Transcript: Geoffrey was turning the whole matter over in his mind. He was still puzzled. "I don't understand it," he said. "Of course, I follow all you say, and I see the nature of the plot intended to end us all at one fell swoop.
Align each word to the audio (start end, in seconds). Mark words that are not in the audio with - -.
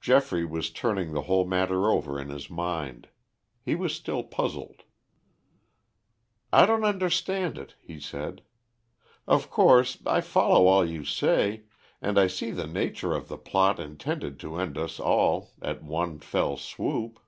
Geoffrey 0.00 0.44
was 0.44 0.68
turning 0.72 1.12
the 1.12 1.22
whole 1.30 1.44
matter 1.46 1.88
over 1.92 2.18
in 2.18 2.28
his 2.28 2.50
mind. 2.50 3.06
He 3.64 3.76
was 3.76 3.94
still 3.94 4.24
puzzled. 4.24 4.82
"I 6.52 6.66
don't 6.66 6.82
understand 6.82 7.56
it," 7.56 7.76
he 7.80 8.00
said. 8.00 8.42
"Of 9.28 9.48
course, 9.48 9.96
I 10.04 10.22
follow 10.22 10.66
all 10.66 10.84
you 10.84 11.04
say, 11.04 11.66
and 12.02 12.18
I 12.18 12.26
see 12.26 12.50
the 12.50 12.66
nature 12.66 13.14
of 13.14 13.28
the 13.28 13.38
plot 13.38 13.78
intended 13.78 14.40
to 14.40 14.56
end 14.58 14.76
us 14.76 14.98
all 14.98 15.52
at 15.62 15.84
one 15.84 16.18
fell 16.18 16.56
swoop. 16.56 17.20